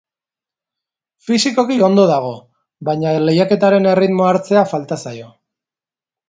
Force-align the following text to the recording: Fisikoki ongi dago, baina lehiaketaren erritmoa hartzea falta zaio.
Fisikoki 1.27 1.77
ongi 1.87 2.05
dago, 2.11 2.31
baina 2.89 3.13
lehiaketaren 3.27 3.91
erritmoa 3.93 4.31
hartzea 4.33 4.65
falta 4.73 4.99
zaio. 5.05 5.31